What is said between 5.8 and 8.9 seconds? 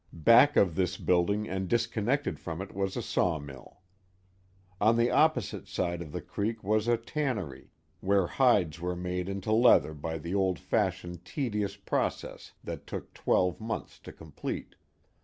of the creek was a tannery, where hides